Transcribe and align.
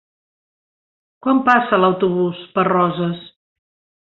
Quan 1.27 1.43
passa 1.49 1.81
l'autobús 1.83 2.41
per 2.57 2.67
Roses? 2.71 3.25